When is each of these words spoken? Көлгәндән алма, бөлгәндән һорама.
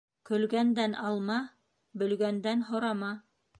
Көлгәндән 0.29 0.95
алма, 1.09 1.35
бөлгәндән 2.03 2.67
һорама. 2.73 3.15